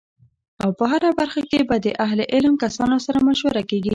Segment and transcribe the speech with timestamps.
[0.63, 3.89] او په هره برخه کی به د اهل علم کسانو سره مشوره کیږی